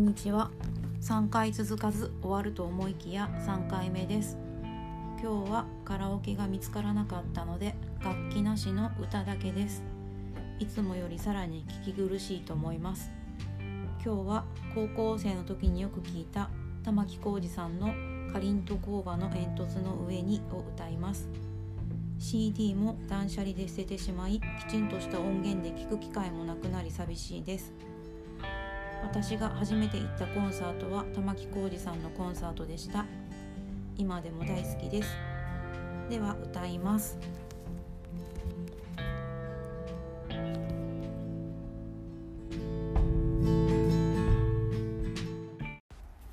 [0.00, 0.50] んにちは。
[1.02, 4.38] 3回続かず終わると思いきや3回目です。
[5.22, 9.82] 今日はカラオケが見つからなかったので楽器なしの歌だけです。
[10.58, 13.10] いつもよりさらに聞き苦しいと思います。
[14.02, 16.48] 今日は高校生の時によく聞いた
[16.82, 17.88] 玉置浩二さんの
[18.32, 21.28] かりんと工場の煙突の上にを歌います。
[22.18, 27.74] CD も断捨離で捨ててしまいきちんとした音源で聞く機会もなくなり寂しいです。
[29.02, 33.04] 私が初めて行ったコンサートは玉置浩二さんのコンサートでした。
[33.96, 35.14] 今でも大好きです。
[36.08, 37.18] では歌います。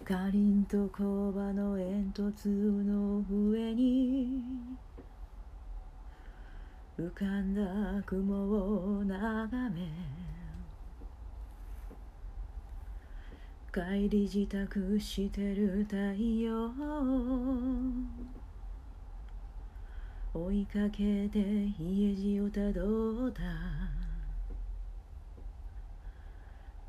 [0.03, 4.41] かりんと工場の煙突の上に
[6.97, 8.33] 浮かんだ雲
[8.99, 10.26] を眺め
[13.77, 16.71] 帰り支度してる太陽。
[20.33, 21.37] 追いかけて
[21.79, 23.41] 家路をたどった。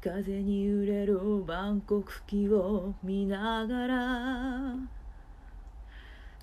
[0.01, 4.75] 風に揺れる万国旗を見ながら。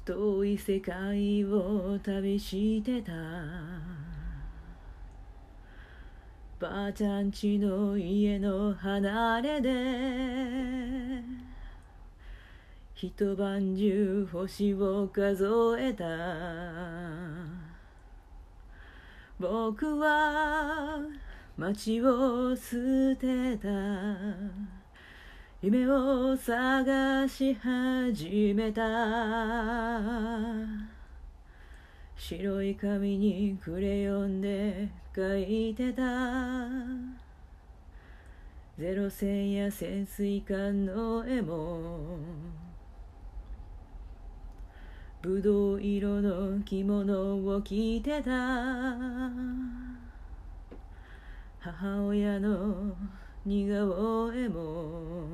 [0.06, 3.12] 遠い世界を旅してた。
[6.58, 9.70] ばあちゃんちの家の離れで
[12.94, 15.46] 一晩中星を数
[15.78, 16.06] えた。
[19.38, 21.02] 僕は
[21.58, 22.78] 街を捨
[23.20, 23.68] てた。
[25.62, 28.82] 夢を探し始めた。
[32.28, 36.02] 白い紙にクレヨンで書いてた。
[38.80, 42.18] ゼロ戦や潜水艦の絵も。
[45.22, 48.32] ぶどう色の着物を着てた。
[51.60, 52.96] 母親の
[53.46, 55.28] 似顔絵も。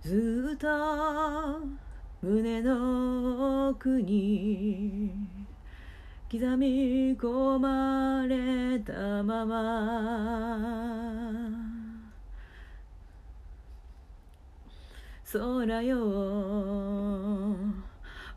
[0.00, 1.81] ずっと
[2.22, 5.10] 胸の奥に
[6.30, 11.02] 刻み込まれたまま。
[15.32, 15.96] 空よ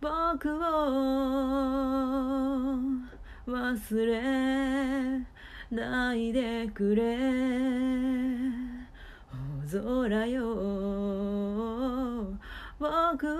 [0.01, 0.61] 僕を
[3.47, 5.21] 忘れ
[5.69, 7.17] ないでくれ。
[9.69, 11.64] 大空よ
[13.17, 13.31] 僕を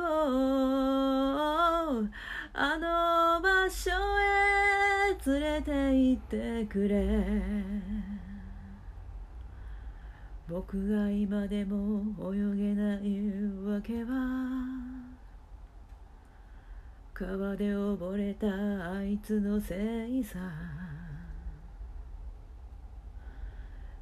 [2.54, 7.06] あの場所へ連れて行ってくれ。
[10.48, 13.20] 僕が今でも泳げない
[13.66, 14.14] わけは。
[17.14, 18.48] 川で溺れた
[18.94, 20.40] あいつのせいさ。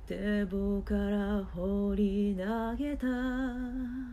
[0.06, 4.13] 堤防から放り投げた。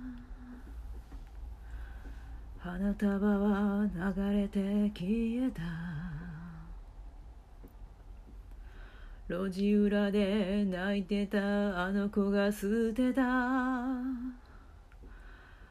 [2.72, 4.60] 花束は流れて
[4.94, 5.60] 消えた。
[9.28, 13.22] 路地裏で泣いてたあの子が捨てた。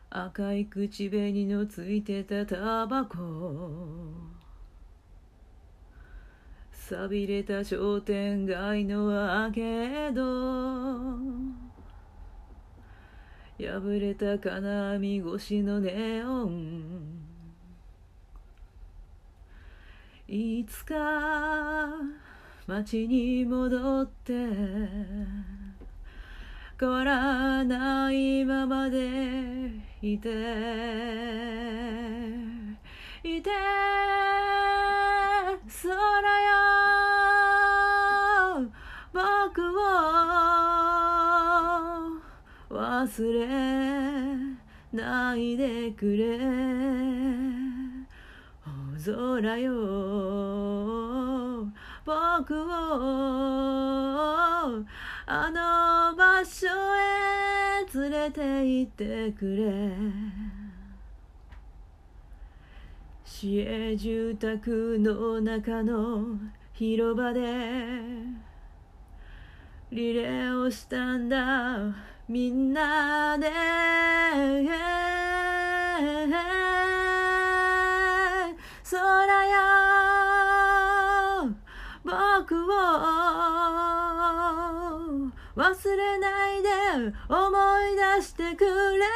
[0.10, 3.16] 赤い口紅のついてたタバコ。
[6.74, 9.10] 錆びれた商店街の
[9.46, 11.59] アーケード
[13.60, 17.20] 破れた金網越しのネオン。
[20.30, 20.96] いつか
[22.68, 24.34] 街に戻って
[26.80, 29.72] 変わらないままで
[30.02, 30.30] いて
[33.24, 33.50] いて
[35.84, 36.60] 空よ
[39.12, 40.49] 僕を
[43.00, 43.48] 忘れ
[44.92, 46.38] ないでくれ。
[48.66, 49.72] 大空よ
[52.04, 52.66] 僕を
[55.26, 59.94] あの場所へ連れて行ってくれ。
[63.24, 66.38] 市営住宅の中の
[66.74, 67.40] 広場で
[69.90, 72.10] リレーをしたんだ。
[72.30, 73.50] みんなで。
[78.92, 79.58] 空よ。
[82.04, 82.76] 僕を。
[85.56, 86.70] 忘れないで
[87.28, 87.48] 思
[87.88, 89.08] い出してくれ。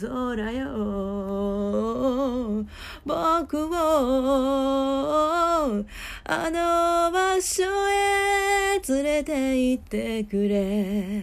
[0.00, 0.64] 空よ。
[3.04, 4.44] 僕を。
[6.26, 11.22] あの場所へ連れて行ってくれ。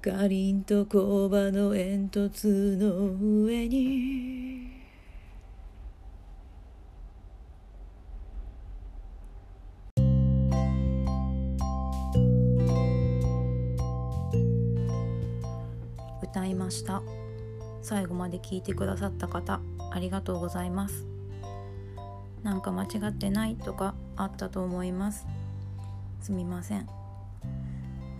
[0.00, 4.82] かりんと工場の煙突の上に。
[16.20, 17.00] 歌いました。
[17.80, 19.60] 最後まで聞いてくださった方
[19.92, 21.11] ありがとうございます。
[22.42, 25.26] なんか間違ってないとかあったと思います。
[26.20, 26.88] すみません。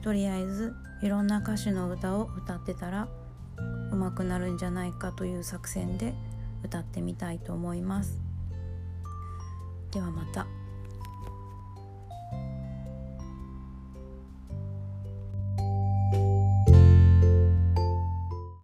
[0.02, 3.08] とりあえずいろんな歌手の歌を歌ってたら
[3.92, 6.14] 上手くなるんじゃないかという作戦で
[6.64, 8.20] 歌ってみたいと思います。
[9.90, 10.46] ではまた。